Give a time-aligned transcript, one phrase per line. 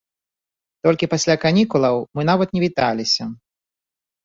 [0.87, 3.31] Толькі пасля канікулаў мы нават не віталіся.